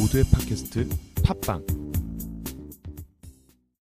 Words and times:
모두의 0.00 0.24
팟캐스트 0.32 0.88
팟빵 1.24 1.66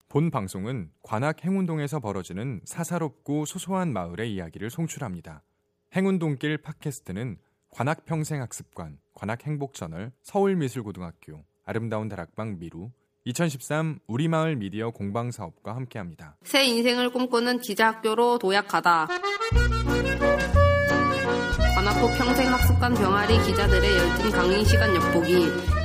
본 0.09 0.31
방송은 0.31 0.91
관악 1.03 1.45
행운동에서 1.45 2.01
벌어지는 2.01 2.63
사사롭고 2.65 3.45
소소한 3.45 3.93
마을의 3.93 4.33
이야기를 4.33 4.71
송출합니다. 4.71 5.43
행운동길 5.95 6.59
팟캐스트는 6.59 7.37
관악 7.69 8.07
평생학습관, 8.07 8.99
관악 9.13 9.47
행복저널, 9.47 10.13
서울미술고등학교, 10.23 11.45
아름다운 11.67 12.09
다락방 12.09 12.59
미루, 12.59 12.91
2013 13.27 13.99
우리마을 14.07 14.57
미디어 14.57 14.91
공방사업과 14.91 15.77
함께합니다. 15.77 16.39
새 16.43 16.65
인생을 16.65 17.11
꿈꾸는 17.11 17.61
기자학교로 17.61 18.39
도약하다. 18.39 19.09
관악구 21.75 22.09
평생학습관 22.17 22.95
병아리 22.95 23.39
기자들의 23.45 23.97
열띤 23.97 24.31
강의 24.31 24.65
시간 24.65 24.97
엿보기. 24.97 25.78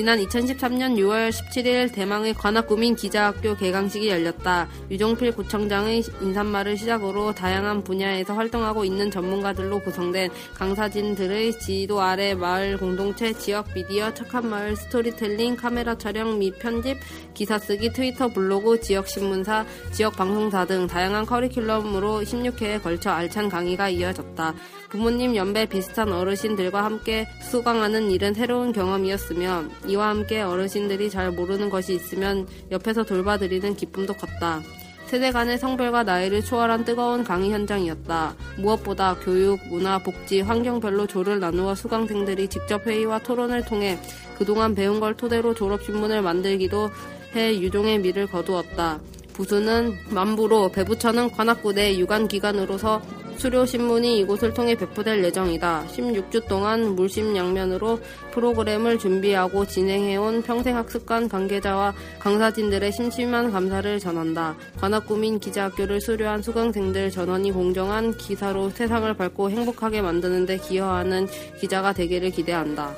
지난 0.00 0.18
2013년 0.18 0.96
6월 0.96 1.28
17일 1.28 1.92
대망의 1.92 2.32
관악구민 2.32 2.96
기자학교 2.96 3.54
개강식이 3.54 4.08
열렸다. 4.08 4.66
유종필 4.90 5.32
구청장의 5.32 6.02
인사말을 6.22 6.78
시작으로 6.78 7.34
다양한 7.34 7.84
분야에서 7.84 8.32
활동하고 8.32 8.86
있는 8.86 9.10
전문가들로 9.10 9.80
구성된 9.80 10.30
강사진들의 10.54 11.58
지도 11.58 12.00
아래 12.00 12.32
마을 12.32 12.78
공동체, 12.78 13.34
지역 13.34 13.74
미디어, 13.74 14.14
착한 14.14 14.48
마을, 14.48 14.74
스토리텔링, 14.74 15.56
카메라 15.56 15.98
촬영 15.98 16.38
및 16.38 16.58
편집, 16.58 16.96
기사 17.34 17.58
쓰기, 17.58 17.92
트위터, 17.92 18.28
블로그, 18.28 18.80
지역 18.80 19.06
신문사, 19.06 19.66
지역 19.92 20.16
방송사 20.16 20.64
등 20.64 20.86
다양한 20.86 21.26
커리큘럼으로 21.26 22.24
16회에 22.24 22.82
걸쳐 22.82 23.10
알찬 23.10 23.50
강의가 23.50 23.90
이어졌다. 23.90 24.54
부모님 24.90 25.36
연배 25.36 25.66
비슷한 25.66 26.12
어르신들과 26.12 26.84
함께 26.84 27.28
수강하는 27.42 28.10
일은 28.10 28.34
새로운 28.34 28.72
경험이었으며 28.72 29.64
이와 29.90 30.10
함께 30.10 30.40
어르신들이 30.40 31.10
잘 31.10 31.32
모르는 31.32 31.68
것이 31.68 31.94
있으면 31.94 32.46
옆에서 32.70 33.02
돌봐드리는 33.02 33.74
기쁨도 33.74 34.14
컸다. 34.14 34.62
세대 35.06 35.32
간의 35.32 35.58
성별과 35.58 36.04
나이를 36.04 36.44
초월한 36.44 36.84
뜨거운 36.84 37.24
강의 37.24 37.50
현장이었다. 37.50 38.36
무엇보다 38.58 39.16
교육, 39.16 39.58
문화, 39.66 39.98
복지, 39.98 40.40
환경별로 40.40 41.08
조를 41.08 41.40
나누어 41.40 41.74
수강생들이 41.74 42.46
직접 42.46 42.86
회의와 42.86 43.18
토론을 43.18 43.64
통해 43.64 43.98
그동안 44.38 44.76
배운 44.76 45.00
걸 45.00 45.16
토대로 45.16 45.52
졸업신문을 45.52 46.22
만들기도 46.22 46.90
해 47.34 47.60
유종의 47.60 47.98
미를 47.98 48.28
거두었다. 48.28 49.00
부수는 49.40 49.96
만부로 50.10 50.68
배부처는 50.68 51.30
관악구 51.30 51.72
내 51.72 51.96
유관기관으로서 51.98 53.00
수료 53.38 53.64
신문이 53.64 54.18
이곳을 54.18 54.52
통해 54.52 54.74
배포될 54.74 55.24
예정이다. 55.24 55.86
16주 55.88 56.46
동안 56.46 56.94
물심양면으로 56.94 58.00
프로그램을 58.32 58.98
준비하고 58.98 59.66
진행해온 59.66 60.42
평생학습관 60.42 61.30
관계자와 61.30 61.94
강사진들의 62.18 62.92
심심한 62.92 63.50
감사를 63.50 63.98
전한다. 63.98 64.56
관악구민 64.78 65.40
기자학교를 65.40 66.02
수료한 66.02 66.42
수강생들 66.42 67.10
전원이 67.10 67.52
공정한 67.52 68.14
기사로 68.18 68.68
세상을 68.68 69.14
밝고 69.14 69.50
행복하게 69.50 70.02
만드는 70.02 70.44
데 70.44 70.58
기여하는 70.58 71.26
기자가 71.58 71.94
되기를 71.94 72.30
기대한다. 72.30 72.94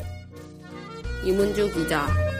이문주 1.24 1.72
기자 1.72 2.31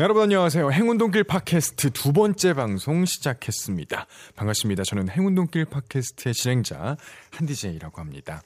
여러분 0.00 0.22
안녕하세요. 0.22 0.72
행운동길 0.72 1.24
팟캐스트 1.24 1.90
두 1.90 2.14
번째 2.14 2.54
방송 2.54 3.04
시작했습니다. 3.04 4.06
반갑습니다. 4.34 4.82
저는 4.82 5.10
행운동길 5.10 5.66
팟캐스트의 5.66 6.32
진행자 6.32 6.96
한디제이라고 7.32 8.00
합니다. 8.00 8.40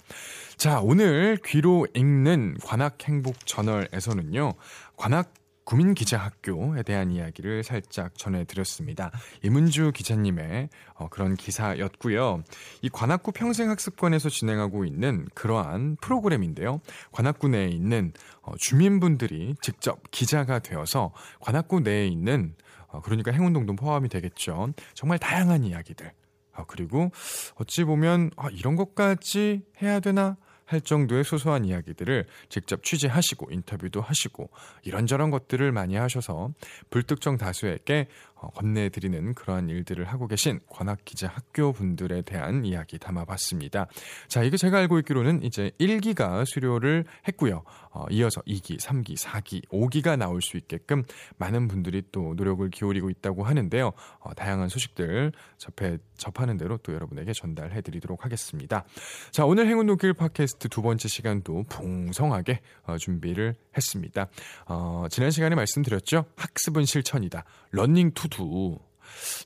자, 0.56 0.80
오늘 0.80 1.38
귀로 1.44 1.86
읽는 1.94 2.56
관악행복 2.64 3.46
저널에서는요. 3.46 4.54
관악 4.96 5.32
구민기자학교에 5.64 6.82
대한 6.82 7.10
이야기를 7.10 7.62
살짝 7.64 8.16
전해드렸습니다. 8.16 9.10
이문주 9.42 9.92
기자님의 9.92 10.68
어, 10.94 11.08
그런 11.08 11.34
기사였고요. 11.34 12.42
이 12.82 12.88
관악구 12.88 13.32
평생학습관에서 13.32 14.28
진행하고 14.28 14.84
있는 14.84 15.26
그러한 15.34 15.96
프로그램인데요. 16.00 16.80
관악구 17.12 17.48
내에 17.48 17.68
있는 17.68 18.12
어, 18.42 18.52
주민분들이 18.58 19.54
직접 19.60 20.10
기자가 20.10 20.58
되어서 20.58 21.12
관악구 21.40 21.80
내에 21.80 22.06
있는 22.06 22.54
어, 22.88 23.00
그러니까 23.00 23.32
행운동도 23.32 23.74
포함이 23.76 24.08
되겠죠. 24.08 24.72
정말 24.94 25.18
다양한 25.18 25.64
이야기들. 25.64 26.12
어, 26.56 26.64
그리고 26.66 27.10
어찌 27.56 27.84
보면 27.84 28.30
아, 28.36 28.48
이런 28.50 28.76
것까지 28.76 29.62
해야 29.82 30.00
되나 30.00 30.36
할 30.64 30.80
정도의 30.80 31.24
소소한 31.24 31.64
이야기들을 31.64 32.26
직접 32.48 32.82
취재하시고 32.82 33.48
인터뷰도 33.50 34.00
하시고 34.00 34.50
이런저런 34.82 35.30
것들을 35.30 35.70
많이 35.72 35.96
하셔서 35.96 36.50
불특정 36.90 37.36
다수에게 37.36 38.08
어, 38.33 38.33
건네드리는 38.54 39.34
그러한 39.34 39.68
일들을 39.68 40.04
하고 40.04 40.26
계신 40.26 40.60
관악 40.68 41.04
기자 41.04 41.28
학교 41.28 41.72
분들에 41.72 42.22
대한 42.22 42.64
이야기 42.64 42.98
담아봤습니다. 42.98 43.86
자, 44.28 44.42
이거 44.42 44.56
제가 44.56 44.78
알고 44.78 44.98
있기로는 45.00 45.42
이제 45.42 45.70
1기가 45.78 46.44
수료를 46.46 47.04
했고요. 47.28 47.62
어, 47.90 48.06
이어서 48.10 48.40
2기, 48.42 48.80
3기, 48.80 49.16
4기, 49.16 49.68
5기가 49.68 50.18
나올 50.18 50.42
수 50.42 50.56
있게끔 50.56 51.04
많은 51.38 51.68
분들이 51.68 52.02
또 52.10 52.34
노력을 52.36 52.68
기울이고 52.68 53.08
있다고 53.08 53.44
하는데요. 53.44 53.92
어, 54.18 54.34
다양한 54.34 54.68
소식들 54.68 55.32
접해 55.58 55.98
접하는 56.16 56.56
대로 56.56 56.76
또 56.78 56.92
여러분에게 56.92 57.32
전달해 57.32 57.80
드리도록 57.82 58.24
하겠습니다. 58.24 58.84
자, 59.30 59.44
오늘 59.44 59.68
행운 59.68 59.86
노길 59.86 60.14
팟캐스트 60.14 60.68
두 60.68 60.82
번째 60.82 61.08
시간도 61.08 61.64
풍성하게 61.68 62.60
어, 62.84 62.96
준비를 62.98 63.54
했습니다. 63.76 64.28
어, 64.66 65.06
지난 65.10 65.30
시간에 65.30 65.54
말씀드렸죠. 65.54 66.24
학습은 66.36 66.84
실천이다. 66.84 67.44
Learning 67.70 68.12
to 68.12 68.28
do. 68.34 68.78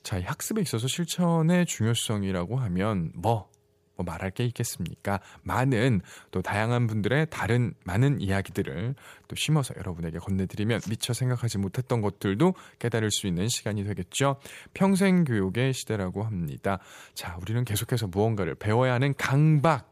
자, 0.03 0.17
이 0.17 0.23
학습에 0.23 0.61
있어서 0.61 0.87
실천의 0.87 1.65
중요성이라고 1.65 2.57
하면 2.57 3.11
뭐, 3.13 3.49
뭐 3.95 4.03
말할 4.05 4.31
게 4.31 4.45
있겠습니까? 4.45 5.19
많은 5.43 6.01
또 6.31 6.41
다양한 6.41 6.87
분들의 6.87 7.27
다른 7.29 7.73
많은 7.83 8.21
이야기들을 8.21 8.95
또 9.27 9.35
심어서 9.35 9.73
여러분에게 9.77 10.17
건네드리면 10.17 10.81
미처 10.89 11.13
생각하지 11.13 11.57
못했던 11.59 12.01
것들도 12.01 12.53
깨달을 12.79 13.11
수 13.11 13.27
있는 13.27 13.47
시간이 13.47 13.83
되겠죠. 13.83 14.37
평생 14.73 15.23
교육의 15.23 15.73
시대라고 15.73 16.23
합니다. 16.23 16.79
자, 17.13 17.37
우리는 17.41 17.63
계속해서 17.65 18.07
무언가를 18.07 18.55
배워야 18.55 18.93
하는 18.93 19.13
강박 19.15 19.88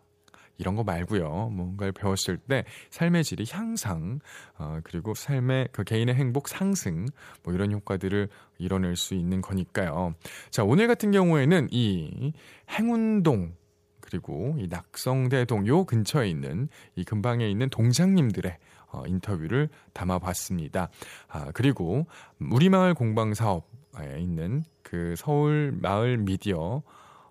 이런 0.57 0.75
거 0.75 0.83
말고요. 0.83 1.49
뭔가를 1.51 1.91
배웠을 1.91 2.37
때 2.37 2.65
삶의 2.89 3.23
질이 3.23 3.45
향상, 3.51 4.19
어, 4.57 4.79
그리고 4.83 5.13
삶의 5.13 5.69
그 5.71 5.83
개인의 5.83 6.15
행복 6.15 6.47
상승, 6.47 7.05
뭐 7.43 7.53
이런 7.53 7.71
효과들을 7.71 8.29
이뤄낼 8.57 8.95
수 8.95 9.13
있는 9.13 9.41
거니까요. 9.41 10.15
자, 10.49 10.63
오늘 10.63 10.87
같은 10.87 11.11
경우에는 11.11 11.67
이 11.71 12.33
행운동, 12.71 13.53
그리고 13.99 14.55
이 14.57 14.67
낙성대동 14.69 15.67
요 15.67 15.83
근처에 15.83 16.29
있는 16.29 16.69
이 16.95 17.03
근방에 17.03 17.49
있는 17.49 17.69
동장님들의 17.69 18.57
어, 18.89 19.03
인터뷰를 19.05 19.69
담아봤습니다. 19.93 20.89
아, 21.27 21.51
그리고 21.53 22.07
우리마을 22.39 22.93
공방 22.93 23.33
사업에 23.33 24.17
있는 24.19 24.63
그 24.81 25.13
서울 25.17 25.77
마을 25.81 26.17
미디어 26.17 26.81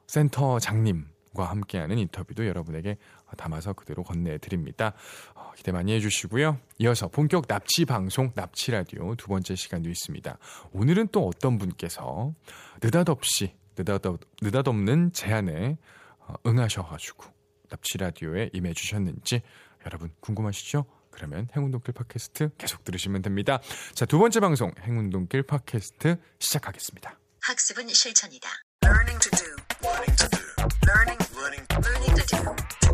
센터 0.07 0.59
장님 0.59 1.07
과 1.37 1.51
함께하는 1.51 1.99
인터뷰도 1.99 2.47
여러분에게 2.47 2.97
담아서 3.37 3.73
그대로 3.73 4.03
건네드립니다. 4.03 4.93
어, 5.35 5.53
기대 5.57 5.73
많이 5.73 5.93
해주시고요. 5.95 6.59
이어서 6.79 7.09
본격 7.09 7.47
납치 7.49 7.85
방송 7.85 8.33
납치 8.35 8.71
라디오 8.71 9.15
두 9.17 9.29
번째 9.29 9.55
시간도 9.55 9.89
있습니다. 9.89 10.39
오늘은 10.73 11.09
또 11.13 11.27
어떤 11.27 11.59
분께서 11.59 12.35
느닷없이 12.83 13.55
느닷없, 13.77 14.21
느닷없는 14.43 15.13
제안에 15.13 15.77
어, 16.19 16.35
응하셔가지고 16.47 17.25
납치 17.69 17.99
라디오에 17.99 18.51
임해주셨는지 18.53 19.43
여러분 19.87 20.11
궁금하시죠? 20.21 20.85
그러면 21.11 21.49
행운동길 21.57 21.95
팟캐스트 21.95 22.51
계속 22.59 22.85
들으시면 22.85 23.23
됩니다. 23.23 23.61
자, 23.95 24.05
두 24.05 24.19
번째 24.19 24.41
방송 24.41 24.71
행운동길 24.83 25.45
팟캐스트 25.45 26.17
시작하겠습니다. 26.39 27.19
학습은 27.41 27.89
실천이다. 27.89 28.49
Learning 28.85 29.19
to 29.21 29.31
do. 29.31 29.47
Learning 29.83 30.17
to 30.17 30.29
do. 30.29 30.41
Learning. 30.87 31.19
Learning. 31.35 31.67
Learning 31.73 32.15
to 32.15 32.27
do. 32.27 32.86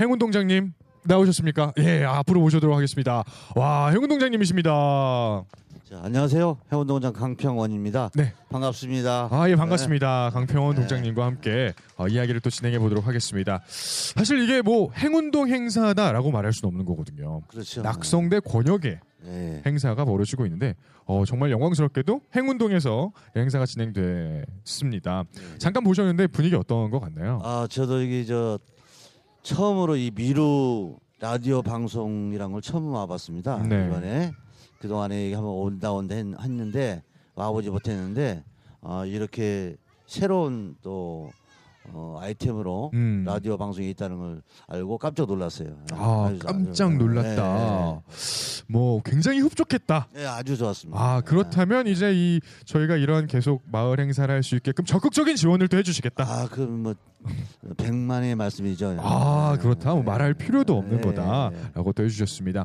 행운 0.00 0.18
동장님 0.18 0.72
나오셨습니까? 1.04 1.72
예, 1.78 2.02
앞으로 2.04 2.40
모셔도록 2.40 2.74
하겠습니다. 2.76 3.22
와, 3.54 3.90
행운 3.90 4.08
동장님이십니다. 4.08 5.44
자, 5.88 6.00
안녕하세요. 6.02 6.58
해운 6.72 6.86
동장 6.86 7.12
강평원입니다. 7.12 8.10
네. 8.14 8.32
반갑습니다. 8.50 9.28
아, 9.30 9.48
예, 9.50 9.54
반갑습니다. 9.54 10.30
강평원 10.32 10.74
동장님과 10.76 11.24
함께 11.24 11.74
어, 11.96 12.08
이야기를 12.08 12.40
또 12.40 12.50
진행해 12.50 12.78
보도록 12.80 13.06
하겠습니다. 13.06 13.60
사실 13.68 14.42
이게 14.42 14.62
뭐 14.62 14.90
행운동 14.96 15.46
행사다라고 15.48 16.32
말할 16.32 16.52
수는 16.52 16.68
없는 16.70 16.86
거거든요. 16.86 17.42
그렇죠. 17.46 17.82
낙성대 17.82 18.40
권역에 18.40 18.98
예. 19.26 19.62
행사가 19.64 20.04
벌어지고 20.04 20.46
있는데 20.46 20.74
어, 21.04 21.24
정말 21.26 21.50
영광스럽게도 21.50 22.20
행운동에서 22.34 23.12
행사가 23.36 23.66
진행됐습니다. 23.66 25.24
잠깐 25.58 25.84
보셨는데 25.84 26.26
분위기 26.28 26.56
어떤 26.56 26.90
것 26.90 26.98
같나요? 26.98 27.40
아 27.44 27.66
저도 27.70 28.00
이게 28.02 28.24
저 28.24 28.58
처음으로 29.54 29.96
이 29.96 30.10
미루 30.14 30.96
라디오 31.20 31.60
방송이란 31.60 32.50
걸 32.52 32.62
처음 32.62 32.86
와봤습니다. 32.86 33.62
네. 33.68 33.86
이번에 33.86 34.32
그 34.80 34.88
동안에 34.88 35.34
한번 35.34 35.52
온다 35.52 35.92
온다 35.92 36.14
했- 36.14 36.24
했는데 36.40 37.02
와보지 37.34 37.68
못했는데 37.68 38.42
어, 38.80 39.04
이렇게 39.04 39.76
새로운 40.06 40.76
또 40.82 41.30
어, 41.92 42.18
아이템으로 42.20 42.90
음. 42.94 43.24
라디오 43.26 43.56
방송이 43.56 43.90
있다는 43.90 44.18
걸 44.18 44.42
알고 44.68 44.98
깜짝 44.98 45.26
놀랐어요. 45.26 45.76
아 45.92 46.26
아주- 46.30 46.38
깜짝 46.38 46.86
아주- 46.88 46.96
놀랐다. 46.98 48.00
뭐 48.68 49.02
굉장히 49.02 49.40
흡족했다. 49.40 50.08
예, 50.16 50.22
예, 50.22 50.26
아주 50.26 50.56
좋았습니다. 50.56 50.98
아 51.00 51.20
그렇다면 51.20 51.86
이제 51.86 52.12
이 52.14 52.40
저희가 52.64 52.96
이런 52.96 53.26
계속 53.26 53.62
마을 53.70 54.00
행사를 54.00 54.32
할 54.34 54.42
수 54.42 54.56
있게끔 54.56 54.84
적극적인 54.84 55.36
지원을 55.36 55.68
또 55.68 55.76
해주시겠다. 55.78 56.24
아, 56.24 56.48
그뭐 56.50 56.94
백만의 57.76 58.34
말씀이죠. 58.34 58.96
아 59.00 59.54
네. 59.56 59.62
그렇다 59.62 59.94
뭐 59.94 60.02
말할 60.02 60.34
필요도 60.34 60.76
없는 60.76 60.96
네. 61.00 61.02
거다라고 61.02 61.92
또 61.92 62.02
해주셨습니다. 62.04 62.64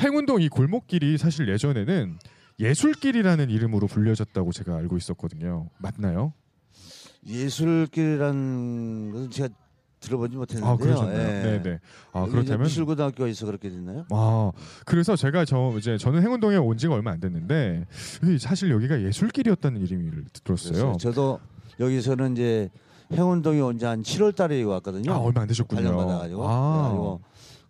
행운동 0.00 0.40
이 0.42 0.48
골목길이 0.48 1.18
사실 1.18 1.48
예전에는 1.48 2.18
예술길이라는 2.58 3.50
이름으로 3.50 3.86
불려졌다고 3.86 4.52
제가 4.52 4.76
알고 4.76 4.96
있었거든요. 4.96 5.68
맞나요? 5.78 6.32
예술길이라는 7.26 9.10
것은 9.12 9.30
제가 9.30 9.48
들어보지 10.00 10.36
못했는데요. 10.36 10.72
아 10.72 10.76
그러셨나요? 10.76 11.18
예. 11.18 11.58
네네. 11.62 11.78
아 12.12 12.26
그렇다면 12.26 12.64
미술고등학교에서 12.64 13.46
그렇게 13.46 13.70
됐나요? 13.70 14.04
아 14.10 14.52
그래서 14.84 15.16
제가 15.16 15.44
저 15.44 15.74
이제 15.78 15.96
저는 15.98 16.22
행운동에 16.22 16.56
온 16.56 16.76
지가 16.76 16.94
얼마 16.94 17.12
안 17.12 17.20
됐는데 17.20 17.86
사실 18.38 18.70
여기가 18.70 19.02
예술길이었다는 19.02 19.80
이름을 19.80 20.24
들었어요. 20.44 20.72
그래서 20.72 20.96
저도 20.98 21.40
여기서는 21.80 22.32
이제 22.32 22.68
행운동에 23.12 23.60
온 23.60 23.78
지 23.78 23.84
한 23.86 24.02
7월 24.02 24.34
달에 24.34 24.62
왔거든요. 24.62 25.12
아 25.12 25.18
얼마 25.18 25.40
안 25.42 25.48
되셨군요. 25.48 25.80
발령받아가지고. 25.82 26.44
아, 26.48 27.18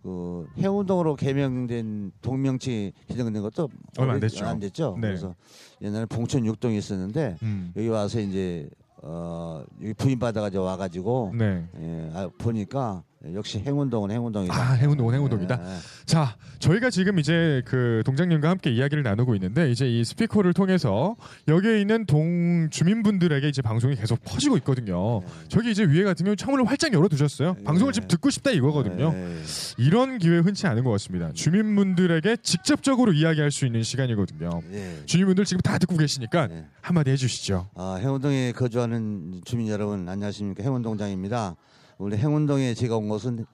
그 0.03 0.47
행운동으로 0.59 1.17
개명된 1.17 2.13
동명치 2.23 2.93
개정된 3.09 3.43
것도 3.43 3.69
얼마 3.99 4.15
안 4.15 4.21
됐죠. 4.21 4.45
안 4.47 4.61
됐죠. 4.61 4.95
네. 5.01 5.09
그래서 5.09 5.35
옛날에 5.83 6.05
봉천 6.07 6.45
육동에 6.47 6.77
있었는데 6.77 7.37
음. 7.43 7.73
여기 7.77 7.89
와서 7.89 8.21
이제 8.21 8.69
어 9.03 9.65
여기 9.83 9.95
부인 9.95 10.19
받아가지고 10.19 10.65
와가지고 10.65 11.33
네. 11.37 11.69
예, 11.79 12.11
아, 12.15 12.31
보니까 12.39 13.03
역시 13.35 13.59
행운동은 13.59 14.11
행운동이다. 14.11 14.55
아, 14.55 14.73
행운동은 14.75 15.15
행운동이다. 15.15 15.61
예, 15.61 15.73
예. 15.73 15.77
자, 16.05 16.37
저희가 16.59 16.91
지금 16.91 17.19
이제 17.19 17.63
그 17.67 18.03
동장님과 18.07 18.49
함께 18.49 18.71
이야기를 18.71 19.03
나누고 19.03 19.35
있는데 19.37 19.71
이제 19.71 19.89
이 19.89 20.05
스피커를 20.05 20.53
통해서 20.53 21.17
여기에 21.49 21.81
있는 21.81 22.07
동 22.07 22.69
주민분들에게 22.71 23.49
이제 23.49 23.63
방송이 23.63 23.97
계속 23.97 24.23
퍼지고 24.25 24.57
있거든요. 24.59 25.23
저기 25.49 25.71
이제 25.71 25.85
위에 25.85 26.05
같은 26.05 26.25
경우 26.25 26.37
창문을 26.37 26.67
활짝 26.67 26.93
열어 26.93 27.09
두셨어요. 27.09 27.55
네. 27.59 27.65
방송을 27.65 27.93
지금 27.93 28.09
듣고 28.09 28.31
싶다 28.31 28.51
이거거든요. 28.51 29.13
예, 29.15 29.37
예. 29.37 29.43
이런 29.79 30.19
기회 30.19 30.39
흔치 30.39 30.67
않은 30.67 30.85
것 30.85 30.91
같습니다. 30.93 31.33
주민분들에게 31.33 32.37
직접적으로 32.43 33.13
이야기할 33.13 33.51
수 33.51 33.67
있는 33.67 33.83
시간이거든요. 33.83 34.51
예. 34.73 35.03
주민분들 35.07 35.45
지금 35.45 35.61
다 35.61 35.79
듣고 35.79 35.97
계시니까 35.97 36.47
네. 36.49 36.65
한마디 36.81 37.11
해주시죠. 37.11 37.69
아, 37.75 37.99
행운동에 38.01 38.53
거주하는 38.53 39.41
주민 39.45 39.69
여러분 39.69 40.09
안녕하십니까 40.09 40.63
행운동장입니다. 40.63 41.57
우리 41.99 42.17
행운동에 42.17 42.75
제가 42.75 42.97
온 42.97 43.09
것은 43.09 43.47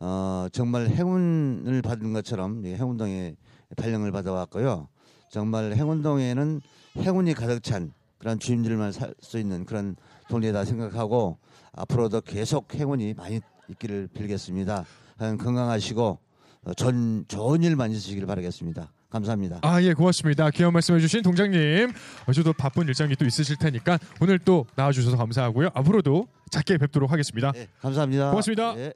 어, 0.00 0.46
정말 0.52 0.88
행운을 0.88 1.82
받은 1.82 2.12
것처럼 2.12 2.64
이 2.64 2.74
행운동에 2.74 3.34
발령을 3.76 4.10
받아왔고요. 4.12 4.88
정말 5.30 5.72
행운동에는 5.74 6.60
행운이 6.96 7.34
가득 7.34 7.62
찬 7.62 7.92
그런 8.18 8.38
주민들만 8.38 8.92
살 8.92 9.14
수 9.20 9.38
있는 9.38 9.64
그런 9.64 9.96
동네다 10.28 10.64
생각하고 10.64 11.38
앞으로도 11.72 12.22
계속 12.22 12.74
행운이 12.74 13.14
많이 13.14 13.40
있기를 13.68 14.08
빌겠습니다. 14.12 14.84
건강하시고 15.18 16.18
어, 16.64 16.74
전 16.74 17.24
좋은 17.28 17.62
일 17.62 17.76
많이 17.76 17.94
있으시길 17.94 18.26
바라겠습니다. 18.26 18.90
감사합니다. 19.10 19.58
아, 19.62 19.82
예, 19.82 19.92
고맙습니다. 19.92 20.50
귀한 20.50 20.72
말씀 20.72 20.94
해주신 20.94 21.22
동장님. 21.22 21.90
어제도 22.26 22.52
바쁜 22.52 22.86
일정이 22.86 23.16
또 23.16 23.24
있으실 23.26 23.56
테니까 23.56 23.98
오늘 24.20 24.38
또 24.38 24.66
나와주셔서 24.76 25.16
감사하고요. 25.16 25.70
앞으로도 25.74 26.28
작게 26.50 26.78
뵙도록 26.78 27.12
하겠습니다. 27.12 27.52
네, 27.52 27.68
감사합니다. 27.80 28.30
고맙습니다. 28.30 28.74
네. 28.74 28.92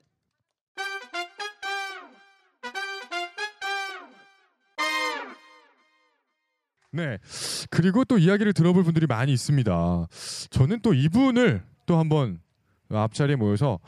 네. 6.90 7.18
그리고 7.70 8.04
또 8.04 8.18
이야기를 8.18 8.52
들어볼 8.52 8.84
분들이 8.84 9.06
많이 9.06 9.32
있습니다. 9.32 10.06
저는 10.50 10.80
또 10.80 10.94
이분을 10.94 11.64
또 11.86 11.98
한번 11.98 12.40
앞자리에 12.88 13.34
모여서 13.34 13.80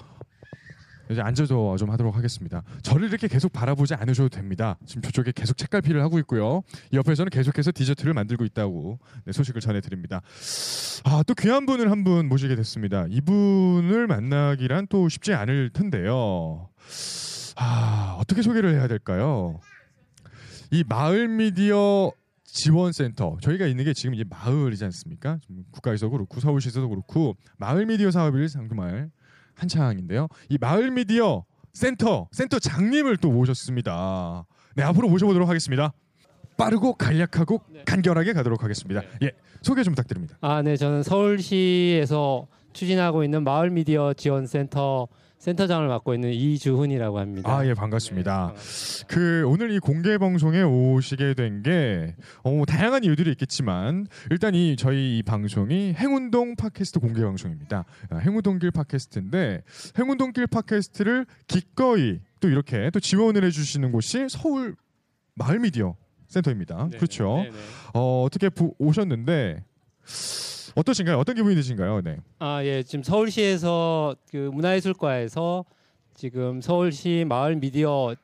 이제 1.11 1.21
앉아서 1.21 1.77
좀 1.77 1.91
하도록 1.91 2.17
하겠습니다. 2.17 2.63
저를 2.83 3.09
이렇게 3.09 3.29
계속 3.29 3.53
바라보지 3.53 3.95
않으셔도 3.95 4.29
됩니다. 4.29 4.77
지금 4.87 5.03
저쪽에 5.03 5.33
계속 5.35 5.57
책갈피를 5.57 6.03
하고 6.03 6.19
있고요. 6.21 6.63
이 6.93 6.97
옆에서는 6.97 7.31
계속해서 7.31 7.73
디저트를 7.75 8.13
만들고 8.15 8.45
있다고 8.45 8.99
네, 9.25 9.33
소식을 9.33 9.61
전해드립니다. 9.61 10.21
아, 11.05 11.23
또 11.27 11.35
귀한 11.35 11.67
분을 11.67 11.91
한 11.91 12.07
분 12.07 12.29
모시게 12.29 12.55
됐습니다. 12.57 13.07
이분을 13.09 14.07
만나기란 14.07 14.87
또 14.89 15.09
쉽지 15.09 15.33
않을 15.35 15.71
텐데요. 15.71 16.69
아, 17.57 18.17
어떻게 18.21 18.43
소개를 18.43 18.75
해야 18.75 18.87
될까요? 18.87 19.59
이 20.71 20.85
마을 20.89 21.27
미디어 21.27 22.13
지원센터 22.45 23.39
저희가 23.43 23.67
있는 23.67 23.85
게 23.85 23.93
지금 23.93 24.15
이제 24.15 24.25
마을이지 24.29 24.85
않습니까? 24.85 25.39
국가에서 25.73 26.09
그렇고 26.09 26.41
서울시에서도 26.41 26.89
그렇고 26.89 27.37
마을 27.59 27.87
미디어 27.87 28.11
사업이 28.11 28.49
정말 28.49 29.11
한창인데요. 29.57 30.29
이 30.49 30.59
마을 30.61 30.91
미디어 30.91 31.45
센터 31.73 32.29
센터 32.33 32.59
장님을 32.59 33.17
또 33.17 33.31
모셨습니다. 33.33 34.47
네 34.77 34.83
앞으로 34.83 35.09
모셔보도록 35.09 35.49
하겠습니다. 35.49 35.93
빠르고 36.57 36.95
간략하고 36.95 37.61
간결하게 37.85 38.33
가도록 38.33 38.63
하겠습니다. 38.65 39.03
예 39.23 39.33
소개 39.63 39.83
좀 39.83 39.93
부탁드립니다. 39.93 40.37
아, 40.41 40.63
네, 40.63 40.77
저는 40.77 41.03
서울시에서 41.03 42.47
추진하고 42.73 43.25
있는 43.25 43.43
마을 43.45 43.71
미디어 43.71 44.13
지원 44.15 44.47
센터 44.47 45.09
센터장을 45.39 45.87
맡고 45.87 46.15
있는 46.15 46.33
이주훈이라고 46.33 47.19
합니다. 47.19 47.55
아 47.59 47.67
예 47.67 47.75
반갑습니다. 47.75 48.55
그 49.07 49.45
오늘 49.47 49.71
이 49.71 49.79
공개 49.79 50.17
방송에 50.19 50.63
오시게 50.63 51.35
된 51.35 51.63
게 51.63 52.15
어, 52.43 52.63
다양한 52.67 53.05
이유들이 53.05 53.31
있겠지만 53.33 54.07
일단 54.31 54.55
이 54.55 54.77
저희 54.77 55.19
이 55.19 55.23
방송이 55.23 55.95
행운동 55.95 56.57
팟캐스트 56.57 57.01
공개 57.01 57.23
방송입니다. 57.23 57.85
아, 58.11 58.17
행운동길 58.17 58.71
팟캐스트인데 58.71 59.63
행운동길 59.99 60.47
팟캐스트를 60.47 61.27
기꺼이 61.49 62.21
또 62.41 62.49
이렇게 62.49 62.91
또 62.93 63.01
지원을 63.01 63.45
해주시는 63.45 63.93
곳이 63.93 64.27
서울 64.31 64.75
마을 65.35 65.59
미디어 65.59 65.97
센터입니다. 66.29 66.89
네, 66.91 66.97
그렇죠. 66.97 67.37
네, 67.39 67.51
네. 67.51 67.57
어, 67.95 68.23
어떻게 68.25 68.49
보- 68.49 68.75
오셨는데 68.79 69.63
어떠신가요? 70.75 71.19
어떤 71.19 71.35
기분이 71.37 71.55
드신가요? 71.55 72.03
네. 72.03 72.19
아, 72.39 72.63
예, 72.65 72.83
지금 72.83 73.03
서울시에서 73.03 74.15
그 74.31 74.51
문화예술과에서 74.53 75.65
지금 76.15 76.61
서울시 76.61 77.25
마을 77.29 77.57
미디어 77.57 78.15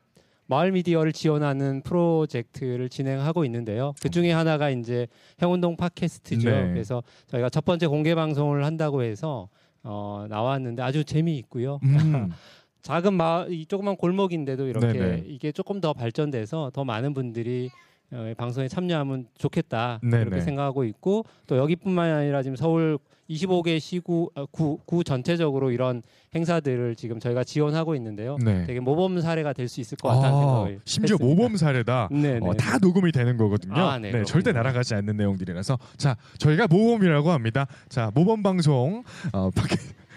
마을 0.45 0.71
미디어를 0.71 1.13
지원하는 1.13 1.81
프로젝트를 1.83 2.89
진행하고 2.89 3.45
있는데요. 3.45 3.93
그 4.01 4.09
중에 4.09 4.31
하나가 4.31 4.69
이제 4.69 5.07
행운동 5.41 5.77
팟캐스트죠. 5.77 6.49
네. 6.49 6.67
그래서 6.67 7.01
저희가 7.27 7.49
첫 7.49 7.63
번째 7.65 7.87
공개 7.87 8.13
방송을 8.13 8.65
한다고 8.65 9.03
해서 9.03 9.47
어, 9.83 10.25
나왔는데 10.29 10.83
아주 10.83 11.05
재미있고요. 11.05 11.79
음, 11.83 12.29
작은 12.83 13.13
마을, 13.13 13.51
이 13.53 13.65
조그만 13.65 13.95
골목인데도 13.95 14.67
이렇게 14.67 14.87
네네. 14.87 15.23
이게 15.27 15.51
조금 15.53 15.79
더 15.79 15.93
발전돼서 15.93 16.71
더 16.73 16.83
많은 16.83 17.13
분들이 17.13 17.69
어, 17.69 17.69
이 17.69 17.92
방송에 18.37 18.67
참여하면 18.67 19.27
좋겠다 19.37 19.99
네네. 20.03 20.25
그렇게 20.25 20.41
생각하고 20.41 20.83
있고 20.85 21.25
또 21.47 21.57
여기뿐만 21.57 22.11
아니라 22.11 22.43
지금 22.43 22.55
서울 22.55 22.97
25개 23.29 23.79
시구 23.79 24.29
어, 24.35 24.45
구, 24.47 24.77
구 24.85 25.03
전체적으로 25.03 25.71
이런 25.71 26.03
행사들을 26.35 26.95
지금 26.95 27.19
저희가 27.19 27.43
지원하고 27.45 27.95
있는데요. 27.95 28.37
네. 28.43 28.65
되게 28.65 28.79
모범 28.81 29.21
사례가 29.21 29.53
될 29.53 29.69
수 29.69 29.79
있을 29.79 29.97
것 29.97 30.09
같다는 30.09 30.35
아, 30.37 30.39
생각을 30.41 30.79
심지어 30.83 31.15
했습니다. 31.15 31.25
모범 31.41 31.55
사례다. 31.57 32.09
네, 32.11 32.39
네. 32.39 32.47
어, 32.47 32.53
다 32.53 32.77
녹음이 32.79 33.11
되는 33.13 33.37
거거든요. 33.37 33.75
아, 33.75 33.97
네, 33.97 34.11
네. 34.11 34.23
절대 34.25 34.51
날아가지 34.51 34.93
않는 34.95 35.15
내용들이라서 35.15 35.79
자 35.97 36.17
저희가 36.37 36.67
모범이라고 36.67 37.31
합니다. 37.31 37.65
자 37.87 38.11
모범 38.13 38.43
방송 38.43 39.03
어, 39.31 39.49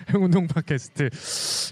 행운동 0.14 0.46
팟캐스트 0.46 1.10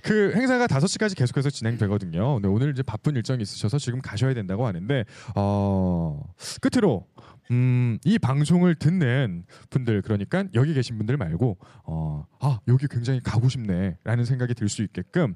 그 0.02 0.32
행사가 0.34 0.66
5시까지 0.66 1.16
계속해서 1.16 1.50
진행되거든요. 1.50 2.40
네, 2.40 2.48
오늘 2.48 2.70
이제 2.72 2.82
바쁜 2.82 3.14
일정이 3.16 3.42
있으셔서 3.42 3.78
지금 3.78 4.00
가셔야 4.00 4.34
된다고 4.34 4.66
하는데 4.66 5.04
어, 5.36 6.22
끝으로 6.60 7.06
음, 7.50 7.98
이 8.04 8.18
방송을 8.18 8.74
듣는 8.74 9.44
분들 9.70 10.02
그러니까 10.02 10.44
여기 10.54 10.74
계신 10.74 10.96
분들 10.96 11.16
말고 11.16 11.58
어, 11.84 12.26
아 12.40 12.58
여기 12.68 12.86
굉장히 12.88 13.20
가고 13.20 13.48
싶네라는 13.48 14.24
생각이 14.24 14.54
들 14.54 14.68
수 14.68 14.82
있게끔 14.82 15.34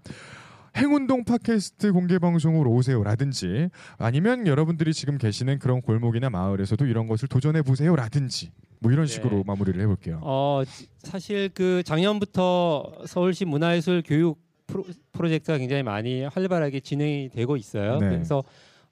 행운동 0.77 1.25
팟캐스트 1.25 1.93
공개 1.93 2.19
방송으로 2.19 2.71
오세요라든지 2.73 3.69
아니면 3.99 4.47
여러분들이 4.47 4.93
지금 4.93 5.19
계시는 5.19 5.59
그런 5.59 5.81
골목이나 5.81 6.31
마을에서도 6.31 6.87
이런 6.87 7.07
것을 7.07 7.29
도전해 7.29 7.63
보세요라든지 7.63 8.53
뭐 8.81 8.93
이런 8.93 9.07
네. 9.07 9.13
식으로 9.13 9.45
마무리를 9.45 9.81
해볼게요. 9.81 10.21
어 10.23 10.63
지- 10.67 10.87
사실 10.99 11.49
그 11.53 11.83
작년부터 11.85 12.93
서울시 13.07 13.45
문화예술 13.45 14.03
교육 14.07 14.39
프로, 14.67 14.85
프로젝트가 15.13 15.59
굉장히 15.59 15.83
많이 15.83 16.23
활발하게 16.25 16.81
진행이 16.81 17.31
되고 17.31 17.57
있어요. 17.57 17.99
네. 17.99 18.09
그래서 18.11 18.45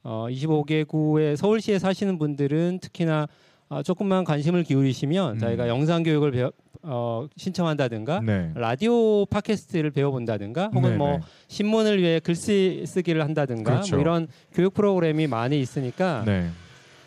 어 0.03 0.27
25개구의 0.31 1.37
서울시에 1.37 1.79
사시는 1.79 2.19
분들은 2.19 2.79
특히나 2.81 3.29
어, 3.69 3.83
조금만 3.83 4.23
관심을 4.23 4.63
기울이시면 4.63 5.35
음. 5.35 5.39
저희가 5.41 5.67
영상 5.67 6.05
교육을 6.05 6.31
배워, 6.31 6.53
어, 6.85 7.27
신청한다든가 7.37 8.21
네. 8.21 8.53
라디오 8.55 9.27
팟캐스트를 9.27 9.91
배워본다든가 9.91 10.67
혹은 10.67 10.83
네네. 10.83 10.97
뭐 10.97 11.19
신문을 11.49 12.01
위해 12.01 12.21
글쓰 12.21 12.85
쓰기를 12.87 13.25
한다든가 13.25 13.73
그렇죠. 13.73 13.97
뭐 13.97 14.01
이런 14.03 14.29
교육 14.53 14.73
프로그램이 14.73 15.27
많이 15.27 15.59
있으니까 15.59 16.23
네, 16.25 16.49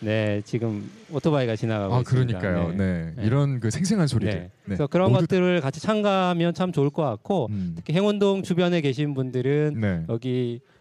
네. 0.01 0.41
지금 0.45 0.89
오토바이가 1.11 1.55
지나가고 1.55 1.93
아 1.95 1.99
있습니다. 2.01 2.39
그러니까요. 2.39 2.75
네. 2.77 3.13
네. 3.15 3.23
이런 3.25 3.59
그 3.59 3.69
생생한 3.69 4.07
소리들. 4.07 4.33
네. 4.33 4.39
네. 4.41 4.49
그래서 4.63 4.87
그런 4.87 5.11
모두- 5.11 5.21
것들을 5.23 5.61
같이 5.61 5.81
참가하면 5.81 6.53
참 6.53 6.71
좋을 6.71 6.89
것 6.89 7.03
같고 7.03 7.47
음. 7.49 7.73
특히 7.75 7.93
행운동 7.93 8.43
주변에 8.43 8.81
계신 8.81 9.13
분들은 9.13 9.79
네. 9.79 10.03
여기 10.09 10.61
북 10.63 10.78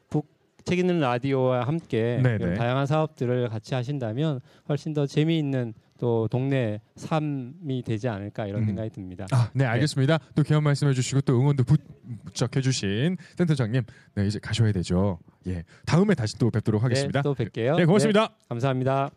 책 0.68 0.78
있는 0.78 1.00
라디오와 1.00 1.66
함께 1.66 2.20
네네. 2.22 2.54
다양한 2.56 2.84
사업들을 2.84 3.48
같이 3.48 3.75
하신다면 3.75 4.40
훨씬 4.68 4.92
더 4.92 5.06
재미있는 5.06 5.72
또 5.98 6.28
동네 6.28 6.82
삶이 6.96 7.82
되지 7.87 8.06
않을까 8.08 8.46
이런 8.46 8.62
음. 8.62 8.66
생각이 8.66 8.90
듭니다. 8.90 9.26
아, 9.32 9.50
네, 9.54 9.64
알겠습니다. 9.64 10.18
또 10.34 10.42
개원 10.42 10.62
말씀해 10.64 10.92
주시고 10.92 11.22
또 11.22 11.40
응원도 11.40 11.64
부쩍 11.64 12.54
해 12.54 12.60
주신 12.60 13.16
센터장님. 13.38 13.82
네, 14.14 14.26
이제 14.26 14.38
가셔야 14.38 14.70
되죠. 14.72 15.18
예. 15.46 15.64
다음에 15.87 16.14
다시 16.14 16.37
또 16.38 16.50
뵙도록 16.50 16.84
하겠습니다. 16.84 17.20
네, 17.20 17.22
또 17.22 17.34
뵐게요. 17.34 17.76
네, 17.76 17.87
고맙습니다. 17.87 18.28
네, 18.28 18.34
감사합니다. 18.50 19.10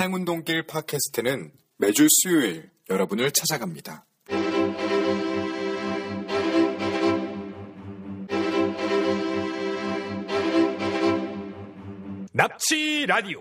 행운동길 0.00 0.66
팟캐스트는 0.66 1.52
매주 1.78 2.08
수요일 2.10 2.70
여러분을 2.90 3.30
찾아갑니다. 3.30 4.05
납치 12.36 13.06
라디오 13.06 13.40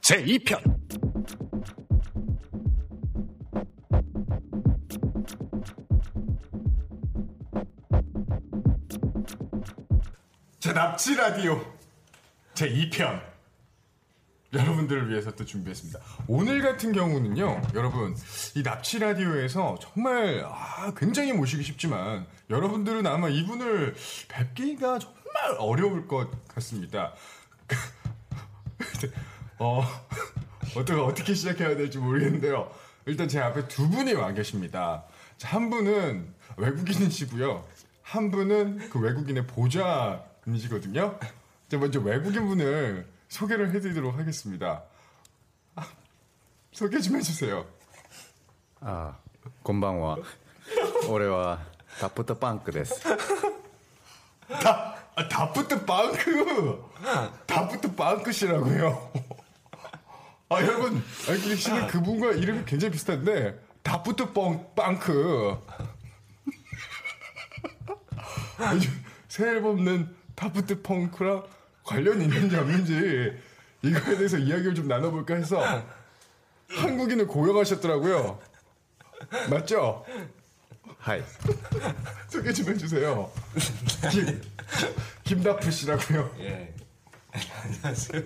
제2편 0.00 0.60
자, 10.58 10.72
납치 10.72 11.14
라디오 11.14 11.64
제 12.54 12.68
2편 12.68 13.22
여러분들을 14.52 15.08
위해서 15.08 15.30
또 15.30 15.44
준비했습니다. 15.44 16.00
오늘 16.26 16.62
같은 16.62 16.90
경우는요, 16.90 17.62
여러분 17.74 18.16
이 18.56 18.62
납치 18.64 18.98
라디오에서 18.98 19.78
정말 19.80 20.44
아, 20.44 20.92
굉장히 20.96 21.32
모시기 21.32 21.62
쉽지만 21.62 22.26
여러분들은 22.50 23.06
아마 23.06 23.28
이분을 23.28 23.94
뵙기가 24.26 24.98
정말 24.98 25.56
어려울 25.60 26.08
것 26.08 26.28
같습니다. 26.48 27.14
어, 29.58 29.82
어떻게, 30.76 30.92
어떻게 30.92 31.34
시작해야 31.34 31.76
될지 31.76 31.98
모르겠는데요. 31.98 32.70
일단 33.06 33.28
제 33.28 33.40
앞에 33.40 33.68
두 33.68 33.88
분이 33.88 34.14
와 34.14 34.32
계십니다. 34.32 35.04
한 35.42 35.70
분은 35.70 36.34
외국인이시고요. 36.56 37.64
한 38.02 38.30
분은 38.30 38.90
그 38.90 38.98
외국인의 38.98 39.46
보좌분이시거든요. 39.46 41.18
먼저 41.72 42.00
외국인 42.00 42.46
분을 42.46 43.06
소개를 43.28 43.72
해드리도록 43.72 44.16
하겠습니다. 44.16 44.84
아, 45.74 45.86
소개 46.72 47.00
좀 47.00 47.16
해주세요. 47.16 47.66
아, 48.80 49.16
건방와 49.64 50.16
올해와 51.08 51.60
다프터 52.00 52.38
빵크です。다 52.38 54.95
아, 55.16 55.26
다프트 55.28 55.84
빵크! 55.86 56.84
다프트 57.46 57.94
빵크시라고요. 57.94 59.12
아, 60.50 60.60
여러분, 60.62 61.02
알고 61.28 61.48
계시는 61.48 61.86
그분과 61.88 62.32
이름이 62.32 62.64
굉장히 62.66 62.92
비슷한데, 62.92 63.58
다프트 63.82 64.32
뻥, 64.32 64.74
빵크. 64.74 65.58
새 69.28 69.48
앨범 69.48 69.84
낸 69.84 70.14
다프트 70.34 70.82
펑크랑 70.82 71.44
관련이 71.84 72.24
있는지 72.24 72.56
없는지 72.56 73.42
이거에 73.82 74.16
대해서 74.16 74.38
이야기를 74.38 74.74
좀 74.74 74.88
나눠볼까 74.88 75.34
해서 75.34 75.62
한국인을 76.68 77.26
고용하셨더라고요. 77.26 78.38
맞죠? 79.50 80.04
はい 80.98 81.24
소개 82.28 82.52
좀 82.52 82.68
해주세요. 82.68 83.32
김, 84.10 84.42
김다프 85.24 85.70
씨라고요. 85.70 86.34
예. 86.40 86.74
안녕하세요. 87.32 88.22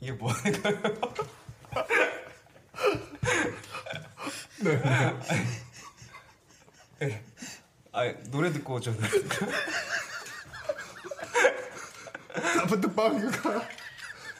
이게 0.00 0.12
뭐 0.12 0.32
하는 0.32 0.62
거예요? 0.62 0.82
네. 6.98 7.22
아, 7.92 8.12
노래 8.30 8.52
듣고 8.52 8.80
좀. 8.80 8.98
아파트 12.62 12.92
빵크가 12.94 13.68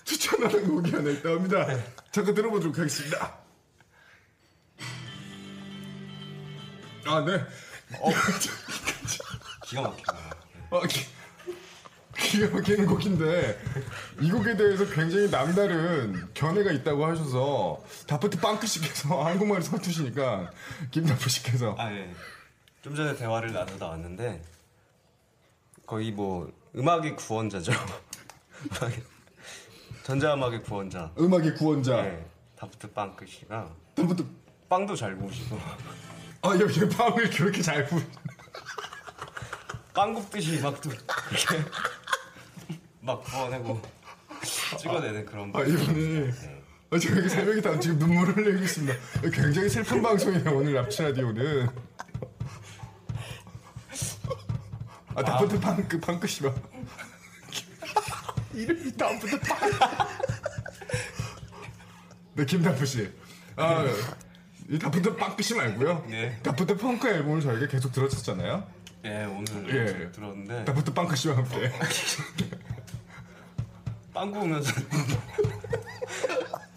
추천하는 0.05 0.69
곡이 0.69 0.91
하나 0.93 1.11
있답니다. 1.11 1.67
잠깐 2.11 2.35
들어보도록 2.35 2.79
하겠습니다. 2.79 3.46
아, 7.07 7.21
네. 7.25 7.35
어, 8.01 8.11
기가 9.67 9.83
막히네. 9.83 10.19
어, 10.71 10.81
기, 10.83 11.01
기가 12.19 12.55
막히는 12.57 12.87
곡인데 12.87 13.59
이 14.21 14.31
곡에 14.31 14.57
대해서 14.57 14.85
굉장히 14.87 15.31
남다른 15.31 16.29
견해가 16.35 16.73
있다고 16.73 17.07
하셔서 17.07 17.83
다프트 18.07 18.41
빵크 18.41 18.67
씨께서 18.67 19.23
한국말을 19.25 19.63
서투시니까 19.63 20.51
김다프 20.91 21.29
씨께서 21.29 21.75
아, 21.79 21.91
예. 21.93 22.13
좀 22.83 22.95
전에 22.95 23.17
대화를 23.17 23.53
나누다 23.53 23.87
왔는데, 23.89 24.41
거의 25.87 26.13
뭐, 26.13 26.53
음악의 26.77 27.17
구원자죠. 27.17 27.73
음악의- 28.69 29.03
전자음악의 30.05 30.63
구원자. 30.63 31.11
음악의 31.19 31.55
구원자 31.57 32.03
네. 32.03 32.25
다프트 32.57 32.93
빵크 32.93 33.27
씨가 33.27 33.69
다프트 33.97 34.25
빵도 34.69 34.95
잘 34.95 35.17
구우시고, 35.17 35.59
아 36.43 36.50
여기 36.61 36.88
빵을 36.88 37.31
그렇게 37.31 37.62
잘 37.62 37.85
부. 37.87 38.00
빵 39.95 40.12
굽듯이 40.14 40.61
막 40.61 40.81
또 40.81 40.90
이렇게 40.90 41.64
막 43.00 43.23
구워내고 43.25 43.81
찍어내는 44.78 45.25
그런 45.26 45.52
아 45.55 45.62
이분이 45.62 46.31
아, 46.90 46.99
저 46.99 47.16
여기 47.16 47.28
세 47.28 47.43
명이 47.43 47.62
다 47.62 47.78
지금 47.81 47.99
눈물을 47.99 48.37
흘리고 48.37 48.62
있습니다. 48.62 48.95
굉장히 49.33 49.69
슬픈 49.69 50.02
방송이에요 50.02 50.57
오늘 50.57 50.75
납치 50.75 51.02
라디오는. 51.02 51.69
아 55.14 55.23
다프트 55.25 55.59
빵끄 55.61 55.99
빵끄 56.00 56.26
씨가 56.26 56.55
이름이 58.52 58.93
다프트 58.97 59.40
빵끄. 59.41 59.76
네 62.35 62.45
김다프 62.45 62.85
씨. 62.85 63.11
아 63.57 63.85
이 64.69 64.79
다프트 64.79 65.43
씨 65.43 65.55
말고요. 65.55 66.05
네. 66.09 66.39
다프트 66.43 66.77
펑크 66.77 67.09
앨범을 67.09 67.41
저희가 67.41 67.67
계속 67.69 67.93
들었었잖아요. 67.93 68.67
예, 69.05 69.25
오늘 69.25 69.47
예. 69.69 70.11
들었는데 70.11 70.65
다프트 70.65 70.93
빵끄 70.93 71.15
씨와 71.15 71.37
함께. 71.37 71.71
빵 74.13 74.33
구우면서 74.33 74.73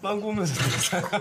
빵 0.02 0.20
구우면서 0.20 0.54
듣잖아. 0.54 1.08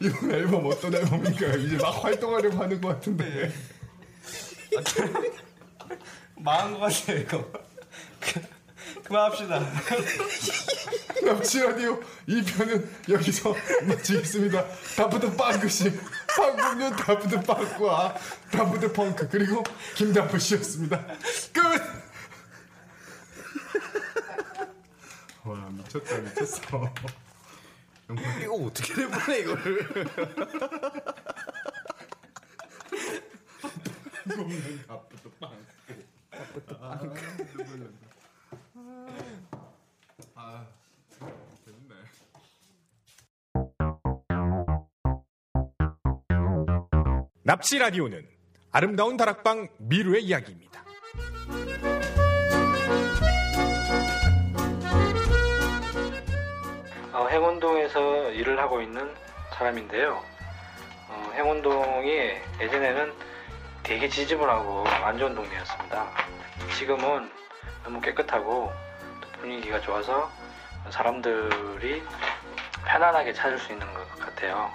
이번 0.00 0.30
앨범 0.32 0.64
어떤 0.66 0.94
앨범인가요? 0.94 1.58
이제 1.58 1.76
막 1.76 2.02
활동하려고 2.02 2.62
하는 2.62 2.80
것 2.80 2.88
같은데. 2.88 3.52
망한 6.36 6.72
것 6.72 6.80
같아요 6.80 7.18
이거. 7.18 7.52
그, 8.20 8.40
그만합시다. 9.04 9.60
납치 11.32 11.60
라디오 11.62 11.98
2편은 12.28 13.08
여기서 13.08 13.54
마치겠습니다. 13.86 14.66
다프트 14.96 15.34
빵크 15.34 15.66
씨, 15.66 15.90
빵꾸는 16.36 16.94
다프트 16.96 17.40
빵꾸와 17.40 18.14
다프트 18.50 18.92
펑크 18.92 19.28
그리고 19.30 19.62
김다프 19.94 20.38
씨였습니다. 20.38 21.02
끝. 21.52 21.62
와 25.44 25.70
미쳤다 25.70 26.18
미쳤어. 26.18 26.92
이거 28.42 28.54
어떻게 28.54 28.94
내보내 28.94 29.38
이거를? 29.38 29.88
아 40.34 40.66
재밌네. 41.64 41.94
납치 47.44 47.78
라디오는 47.78 48.26
아름다운 48.70 49.16
다락방 49.16 49.68
미루의 49.78 50.24
이야기입니다. 50.24 50.82
어, 57.12 57.26
행운동에서 57.28 58.30
일을 58.30 58.58
하고 58.58 58.80
있는 58.80 59.14
사람인데요. 59.54 60.22
어, 61.08 61.30
행운동이 61.34 62.10
예전에는 62.60 63.12
되게 63.82 64.08
지저분하고 64.08 64.86
안 64.86 65.18
좋은 65.18 65.34
동네였습니다. 65.34 66.08
지금은 66.78 67.30
너무 67.84 68.00
깨끗하고 68.00 68.72
또 69.20 69.28
분위기가 69.40 69.80
좋아서 69.80 70.30
사람들이 70.90 72.02
편안하게 72.86 73.32
찾을 73.32 73.58
수 73.58 73.72
있는 73.72 73.86
것 73.94 74.18
같아요. 74.18 74.70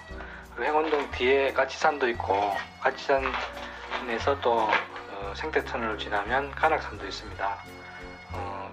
그리고 0.56 0.64
행운동 0.64 1.12
뒤에 1.12 1.54
까치산도 1.54 2.10
있고 2.10 2.56
까치산에서 2.82 4.40
또 4.42 4.60
어, 4.60 5.34
생태터널을 5.36 5.98
지나면 5.98 6.52
간악산도 6.52 7.06
있습니다. 7.06 7.58
어, 8.34 8.72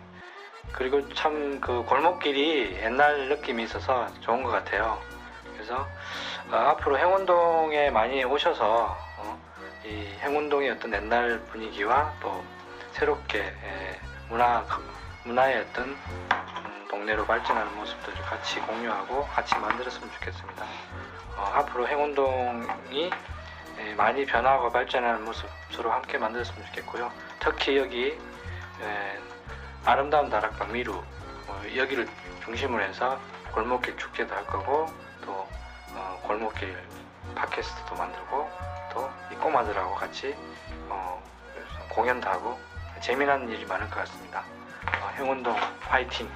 그리고 0.72 1.12
참 1.14 1.60
그 1.60 1.82
골목길이 1.84 2.76
옛날 2.82 3.28
느낌이 3.28 3.62
있어서 3.64 4.06
좋은 4.20 4.42
것 4.42 4.50
같아요. 4.50 5.00
그래서 5.54 5.86
어, 6.50 6.56
앞으로 6.56 6.98
행운동에 6.98 7.90
많이 7.90 8.22
오셔서 8.22 8.96
어, 9.18 9.38
이 9.84 10.06
행운동의 10.20 10.70
어떤 10.72 10.92
옛날 10.92 11.40
분위기와 11.50 12.12
또 12.20 12.44
새롭게 12.92 13.38
에, 13.40 14.00
문화 14.28 14.64
문화의 15.24 15.60
어떤 15.60 15.84
음, 15.88 16.28
동네로 17.04 17.26
발전하는 17.26 17.76
모습들을 17.76 18.22
같이 18.22 18.60
공유하고 18.60 19.26
같이 19.26 19.54
만들었으면 19.58 20.10
좋겠습니다. 20.12 20.64
어, 21.36 21.52
앞으로 21.56 21.86
행운동이 21.86 23.10
에, 23.78 23.94
많이 23.94 24.24
변화하고 24.24 24.70
발전하는 24.70 25.22
모습 25.22 25.46
서로 25.70 25.92
함께 25.92 26.16
만들었으면 26.16 26.64
좋겠고요. 26.66 27.12
특히 27.40 27.76
여기 27.76 28.18
에, 28.80 29.18
아름다운 29.84 30.30
다락방 30.30 30.72
미루 30.72 30.94
어, 30.94 31.62
여기를 31.76 32.08
중심으로 32.42 32.82
해서 32.82 33.20
골목길 33.52 33.98
축제도 33.98 34.34
할 34.34 34.46
거고 34.46 34.86
또 35.26 35.46
어, 35.92 36.20
골목길 36.22 36.74
팟캐스트도 37.34 37.96
만들고 37.96 38.50
또 38.94 39.10
이 39.30 39.34
꼬마들하고 39.36 39.94
같이 39.94 40.34
어, 40.88 41.22
공연도 41.90 42.28
하고 42.30 42.58
재미난 43.00 43.46
일이 43.50 43.66
많을 43.66 43.90
것 43.90 43.96
같습니다. 43.96 44.42
어, 45.14 45.16
행운동 45.16 45.54
화이팅! 45.80 46.28